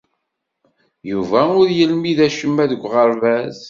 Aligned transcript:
Yuba 1.11 1.41
ur 1.59 1.67
yelmid 1.77 2.19
acemma 2.27 2.63
deg 2.71 2.81
uɣerbaz. 2.85 3.57